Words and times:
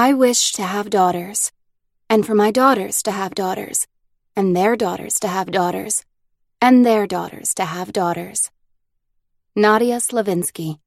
I 0.00 0.12
wish 0.12 0.52
to 0.52 0.62
have 0.62 0.90
daughters, 0.90 1.50
and 2.08 2.24
for 2.24 2.32
my 2.32 2.52
daughters 2.52 3.02
to 3.02 3.10
have 3.10 3.34
daughters, 3.34 3.88
and 4.36 4.54
their 4.54 4.76
daughters 4.76 5.18
to 5.18 5.26
have 5.26 5.50
daughters, 5.50 6.04
and 6.62 6.86
their 6.86 7.04
daughters 7.04 7.52
to 7.54 7.64
have 7.64 7.92
daughters. 7.92 8.52
Nadia 9.56 9.96
Slavinsky, 9.96 10.78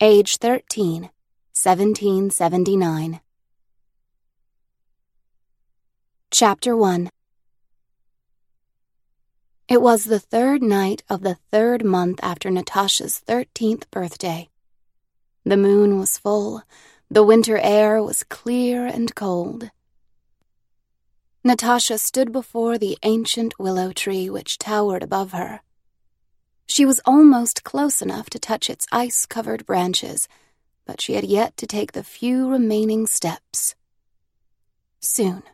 age 0.00 0.38
13, 0.38 1.02
1779. 1.52 3.20
Chapter 6.30 6.74
1 6.74 7.10
It 9.68 9.82
was 9.82 10.04
the 10.04 10.18
third 10.18 10.62
night 10.62 11.02
of 11.10 11.20
the 11.20 11.36
third 11.52 11.84
month 11.84 12.20
after 12.22 12.50
Natasha's 12.50 13.18
thirteenth 13.18 13.90
birthday. 13.90 14.48
The 15.44 15.58
moon 15.58 15.98
was 15.98 16.16
full, 16.16 16.62
the 17.10 17.22
winter 17.22 17.58
air 17.58 18.02
was 18.02 18.24
clear 18.24 18.86
and 18.86 19.14
cold. 19.14 19.70
Natasha 21.44 21.98
stood 21.98 22.32
before 22.32 22.76
the 22.76 22.98
ancient 23.04 23.58
willow 23.58 23.92
tree 23.92 24.28
which 24.28 24.58
towered 24.58 25.02
above 25.02 25.32
her. 25.32 25.60
She 26.66 26.84
was 26.84 27.00
almost 27.04 27.62
close 27.62 28.02
enough 28.02 28.28
to 28.30 28.40
touch 28.40 28.68
its 28.68 28.88
ice 28.90 29.24
covered 29.26 29.64
branches, 29.64 30.26
but 30.84 31.00
she 31.00 31.14
had 31.14 31.24
yet 31.24 31.56
to 31.58 31.66
take 31.66 31.92
the 31.92 32.02
few 32.02 32.50
remaining 32.50 33.06
steps. 33.06 33.76
Soon. 35.00 35.44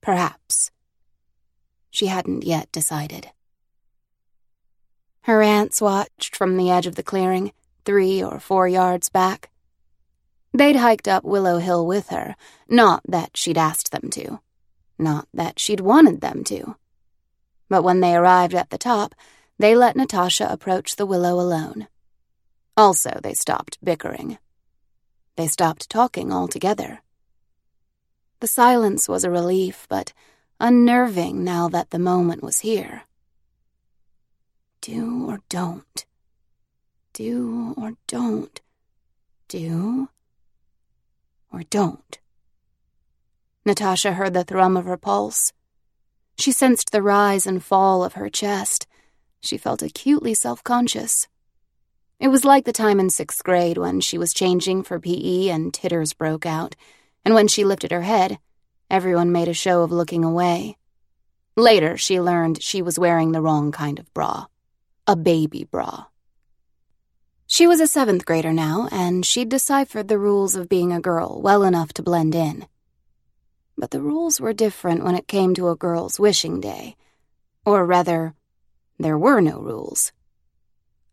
Perhaps. 0.00 0.70
She 1.90 2.06
hadn't 2.06 2.44
yet 2.44 2.72
decided. 2.72 3.28
Her 5.22 5.42
aunts 5.42 5.80
watched 5.80 6.34
from 6.34 6.56
the 6.56 6.70
edge 6.70 6.86
of 6.86 6.94
the 6.94 7.02
clearing, 7.02 7.52
three 7.84 8.24
or 8.24 8.40
four 8.40 8.66
yards 8.66 9.10
back. 9.10 9.50
They'd 10.54 10.76
hiked 10.76 11.08
up 11.08 11.24
Willow 11.24 11.58
Hill 11.58 11.86
with 11.86 12.08
her, 12.08 12.36
not 12.68 13.02
that 13.08 13.36
she'd 13.36 13.56
asked 13.56 13.90
them 13.90 14.10
to, 14.10 14.40
not 14.98 15.26
that 15.32 15.58
she'd 15.58 15.80
wanted 15.80 16.20
them 16.20 16.44
to. 16.44 16.76
But 17.68 17.82
when 17.82 18.00
they 18.00 18.14
arrived 18.14 18.54
at 18.54 18.70
the 18.70 18.78
top, 18.78 19.14
they 19.58 19.74
let 19.74 19.96
Natasha 19.96 20.46
approach 20.50 20.96
the 20.96 21.06
willow 21.06 21.40
alone. 21.40 21.88
Also, 22.76 23.18
they 23.22 23.32
stopped 23.32 23.78
bickering. 23.82 24.38
They 25.36 25.46
stopped 25.46 25.88
talking 25.88 26.32
altogether. 26.32 27.00
The 28.40 28.46
silence 28.46 29.08
was 29.08 29.24
a 29.24 29.30
relief, 29.30 29.86
but 29.88 30.12
unnerving 30.60 31.44
now 31.44 31.68
that 31.68 31.90
the 31.90 31.98
moment 31.98 32.42
was 32.42 32.60
here. 32.60 33.04
Do 34.82 35.26
or 35.28 35.40
don't. 35.48 36.04
Do 37.12 37.72
or 37.76 37.94
don't. 38.06 38.60
Do 39.48 40.08
or 41.52 41.62
don't. 41.64 42.18
Natasha 43.64 44.12
heard 44.12 44.34
the 44.34 44.44
thrum 44.44 44.76
of 44.76 44.86
her 44.86 44.96
pulse. 44.96 45.52
She 46.36 46.50
sensed 46.50 46.90
the 46.90 47.02
rise 47.02 47.46
and 47.46 47.62
fall 47.62 48.02
of 48.02 48.14
her 48.14 48.28
chest. 48.28 48.86
She 49.40 49.56
felt 49.56 49.82
acutely 49.82 50.34
self 50.34 50.64
conscious. 50.64 51.28
It 52.18 52.28
was 52.28 52.44
like 52.44 52.64
the 52.64 52.72
time 52.72 53.00
in 53.00 53.10
sixth 53.10 53.42
grade 53.44 53.78
when 53.78 54.00
she 54.00 54.18
was 54.18 54.32
changing 54.32 54.84
for 54.84 55.00
PE 55.00 55.48
and 55.48 55.74
titters 55.74 56.12
broke 56.12 56.46
out, 56.46 56.76
and 57.24 57.34
when 57.34 57.48
she 57.48 57.64
lifted 57.64 57.90
her 57.90 58.02
head, 58.02 58.38
everyone 58.90 59.32
made 59.32 59.48
a 59.48 59.54
show 59.54 59.82
of 59.82 59.92
looking 59.92 60.24
away. 60.24 60.76
Later, 61.56 61.96
she 61.96 62.20
learned 62.20 62.62
she 62.62 62.80
was 62.80 62.98
wearing 62.98 63.32
the 63.32 63.42
wrong 63.42 63.72
kind 63.72 63.98
of 63.98 64.12
bra 64.14 64.46
a 65.06 65.16
baby 65.16 65.64
bra. 65.64 66.04
She 67.52 67.66
was 67.66 67.80
a 67.82 67.86
seventh 67.86 68.24
grader 68.24 68.54
now, 68.54 68.88
and 68.90 69.26
she'd 69.26 69.50
deciphered 69.50 70.08
the 70.08 70.18
rules 70.18 70.56
of 70.56 70.70
being 70.70 70.90
a 70.90 71.02
girl 71.02 71.38
well 71.38 71.64
enough 71.64 71.92
to 71.92 72.02
blend 72.02 72.34
in. 72.34 72.66
But 73.76 73.90
the 73.90 74.00
rules 74.00 74.40
were 74.40 74.54
different 74.54 75.04
when 75.04 75.14
it 75.14 75.28
came 75.28 75.52
to 75.56 75.68
a 75.68 75.76
girl's 75.76 76.18
wishing 76.18 76.62
day. 76.62 76.96
Or 77.66 77.84
rather, 77.84 78.32
there 78.98 79.18
were 79.18 79.42
no 79.42 79.60
rules. 79.60 80.12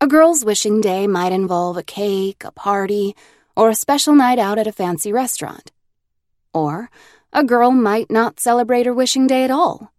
A 0.00 0.06
girl's 0.06 0.42
wishing 0.42 0.80
day 0.80 1.06
might 1.06 1.32
involve 1.32 1.76
a 1.76 1.82
cake, 1.82 2.42
a 2.42 2.52
party, 2.52 3.14
or 3.54 3.68
a 3.68 3.74
special 3.74 4.14
night 4.14 4.38
out 4.38 4.58
at 4.58 4.66
a 4.66 4.72
fancy 4.72 5.12
restaurant. 5.12 5.72
Or 6.54 6.88
a 7.34 7.44
girl 7.44 7.70
might 7.70 8.10
not 8.10 8.40
celebrate 8.40 8.86
her 8.86 8.94
wishing 8.94 9.26
day 9.26 9.44
at 9.44 9.50
all. 9.50 9.92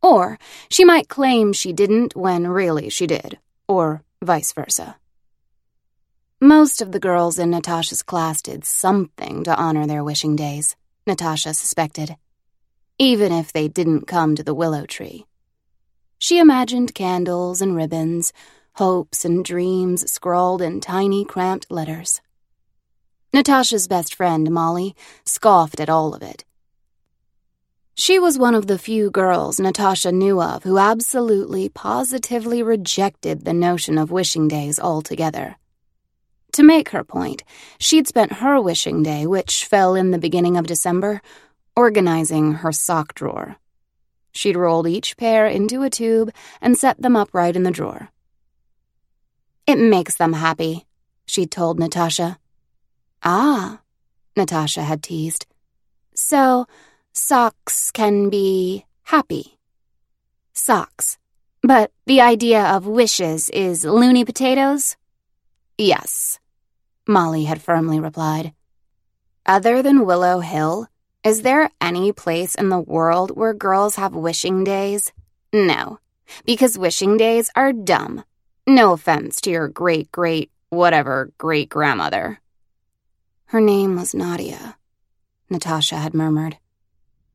Or 0.00 0.38
she 0.70 0.84
might 0.84 1.08
claim 1.08 1.52
she 1.52 1.72
didn't 1.72 2.14
when 2.14 2.46
really 2.46 2.88
she 2.88 3.08
did, 3.08 3.40
or 3.66 4.04
vice 4.22 4.52
versa. 4.52 4.94
Most 6.42 6.82
of 6.82 6.90
the 6.90 6.98
girls 6.98 7.38
in 7.38 7.50
Natasha's 7.50 8.02
class 8.02 8.42
did 8.42 8.64
something 8.64 9.44
to 9.44 9.54
honor 9.54 9.86
their 9.86 10.02
wishing 10.02 10.34
days, 10.34 10.74
Natasha 11.06 11.54
suspected, 11.54 12.16
even 12.98 13.30
if 13.30 13.52
they 13.52 13.68
didn't 13.68 14.08
come 14.08 14.34
to 14.34 14.42
the 14.42 14.52
willow 14.52 14.84
tree. 14.84 15.24
She 16.18 16.40
imagined 16.40 16.96
candles 16.96 17.60
and 17.60 17.76
ribbons, 17.76 18.32
hopes 18.72 19.24
and 19.24 19.44
dreams 19.44 20.10
scrawled 20.10 20.60
in 20.60 20.80
tiny, 20.80 21.24
cramped 21.24 21.70
letters. 21.70 22.20
Natasha's 23.32 23.86
best 23.86 24.12
friend, 24.12 24.50
Molly, 24.50 24.96
scoffed 25.24 25.78
at 25.78 25.88
all 25.88 26.12
of 26.12 26.22
it. 26.22 26.44
She 27.94 28.18
was 28.18 28.36
one 28.36 28.56
of 28.56 28.66
the 28.66 28.78
few 28.78 29.12
girls 29.12 29.60
Natasha 29.60 30.10
knew 30.10 30.42
of 30.42 30.64
who 30.64 30.76
absolutely, 30.76 31.68
positively 31.68 32.64
rejected 32.64 33.44
the 33.44 33.52
notion 33.52 33.96
of 33.96 34.10
wishing 34.10 34.48
days 34.48 34.80
altogether. 34.80 35.56
To 36.52 36.62
make 36.62 36.90
her 36.90 37.02
point, 37.02 37.44
she'd 37.78 38.06
spent 38.06 38.34
her 38.34 38.60
wishing 38.60 39.02
day, 39.02 39.26
which 39.26 39.64
fell 39.64 39.94
in 39.94 40.10
the 40.10 40.18
beginning 40.18 40.56
of 40.58 40.66
December, 40.66 41.22
organizing 41.74 42.52
her 42.54 42.72
sock 42.72 43.14
drawer. 43.14 43.56
She'd 44.32 44.56
rolled 44.56 44.86
each 44.86 45.16
pair 45.16 45.46
into 45.46 45.82
a 45.82 45.90
tube 45.90 46.30
and 46.60 46.76
set 46.76 47.00
them 47.00 47.16
upright 47.16 47.56
in 47.56 47.62
the 47.62 47.70
drawer. 47.70 48.10
It 49.66 49.78
makes 49.78 50.16
them 50.16 50.34
happy, 50.34 50.86
she'd 51.26 51.50
told 51.50 51.78
Natasha. 51.78 52.38
Ah, 53.22 53.80
Natasha 54.36 54.82
had 54.82 55.02
teased. 55.02 55.46
So, 56.14 56.66
socks 57.12 57.90
can 57.90 58.28
be 58.28 58.84
happy. 59.04 59.58
Socks. 60.52 61.18
But 61.62 61.92
the 62.06 62.20
idea 62.20 62.62
of 62.64 62.86
wishes 62.86 63.48
is 63.50 63.84
loony 63.84 64.24
potatoes? 64.24 64.96
Yes, 65.78 66.40
Molly 67.06 67.44
had 67.44 67.62
firmly 67.62 68.00
replied. 68.00 68.52
Other 69.44 69.82
than 69.82 70.06
Willow 70.06 70.40
Hill, 70.40 70.86
is 71.24 71.42
there 71.42 71.70
any 71.80 72.12
place 72.12 72.54
in 72.54 72.68
the 72.68 72.80
world 72.80 73.36
where 73.36 73.54
girls 73.54 73.96
have 73.96 74.14
wishing 74.14 74.64
days? 74.64 75.12
No, 75.52 75.98
because 76.44 76.78
wishing 76.78 77.16
days 77.16 77.50
are 77.54 77.72
dumb. 77.72 78.24
No 78.66 78.92
offense 78.92 79.40
to 79.42 79.50
your 79.50 79.68
great 79.68 80.10
great 80.12 80.50
whatever 80.70 81.32
great 81.38 81.68
grandmother. 81.68 82.40
Her 83.46 83.60
name 83.60 83.96
was 83.96 84.14
Nadia, 84.14 84.76
Natasha 85.50 85.96
had 85.96 86.14
murmured. 86.14 86.56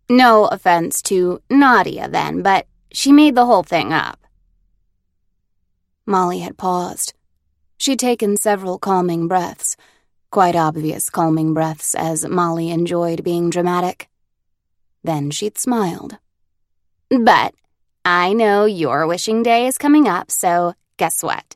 No 0.10 0.46
offense 0.48 1.02
to 1.04 1.42
Nadia 1.50 2.08
then, 2.10 2.42
but 2.42 2.68
she 2.92 3.12
made 3.12 3.36
the 3.36 3.46
whole 3.46 3.64
thing 3.64 3.94
up. 3.94 4.20
Molly 6.06 6.40
had 6.40 6.58
paused, 6.58 7.14
She'd 7.78 8.00
taken 8.00 8.38
several 8.38 8.80
calming 8.80 9.28
breaths, 9.28 9.78
quite 10.32 10.56
obvious 10.56 11.10
calming 11.10 11.54
breaths 11.54 11.96
as 11.96 12.28
Molly 12.28 12.72
enjoyed 12.72 13.24
being 13.24 13.50
dramatic. 13.50 14.10
Then 15.04 15.32
she'd 15.32 15.58
smiled. 15.58 16.18
But 17.10 17.54
I 18.04 18.34
know 18.34 18.66
your 18.66 19.06
wishing 19.08 19.44
day 19.44 19.68
is 19.68 19.78
coming 19.78 20.08
up, 20.08 20.32
so 20.32 20.74
guess 20.98 21.22
what? 21.24 21.56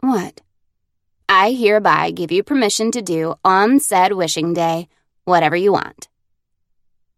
What? 0.00 0.40
I 1.28 1.52
hereby 1.52 2.10
give 2.10 2.32
you 2.32 2.42
permission 2.42 2.90
to 2.92 3.02
do 3.02 3.34
on 3.44 3.80
said 3.80 4.12
wishing 4.12 4.54
day 4.54 4.88
whatever 5.24 5.56
you 5.56 5.72
want. 5.72 6.08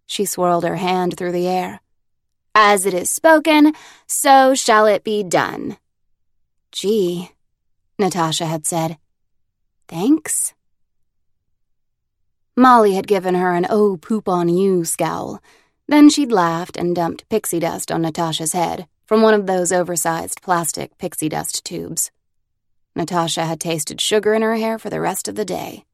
She 0.05 0.25
swirled 0.25 0.65
her 0.65 0.77
hand 0.77 1.17
through 1.17 1.33
the 1.33 1.47
air. 1.47 1.81
As 2.55 2.85
it 2.85 2.95
is 2.95 3.09
spoken, 3.11 3.73
so 4.09 4.55
shall 4.55 4.87
it 4.87 5.05
be 5.05 5.23
done. 5.23 5.77
Gee, 6.73 7.31
Natasha 8.01 8.47
had 8.47 8.67
said. 8.67 8.99
Thanks. 9.87 10.55
Molly 12.57 12.95
had 12.95 13.07
given 13.07 13.35
her 13.35 13.53
an 13.53 13.67
oh 13.71 13.97
poop 13.97 14.29
on 14.29 14.49
you 14.49 14.85
scowl. 14.85 15.41
Then 15.87 16.09
she'd 16.09 16.33
laughed 16.33 16.77
and 16.77 16.97
dumped 16.97 17.29
pixie 17.29 17.61
dust 17.61 17.93
on 17.93 18.03
Natasha's 18.03 18.53
head 18.53 18.87
from 19.07 19.23
one 19.23 19.35
of 19.35 19.47
those 19.47 19.73
oversized 19.73 20.41
plastic 20.43 20.97
pixie 20.99 21.29
dust 21.29 21.65
tubes. 21.65 22.11
Natasha 22.97 23.45
had 23.45 23.61
tasted 23.61 24.01
sugar 24.01 24.35
in 24.35 24.43
her 24.43 24.57
hair 24.57 24.79
for 24.79 24.91
the 24.91 25.01
rest 25.01 25.29
of 25.29 25.35
the 25.35 25.45
day. 25.45 25.85